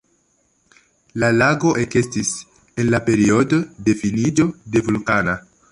[1.23, 2.31] La lago ekestis
[2.85, 5.43] en la periodo de finiĝo de vulkana.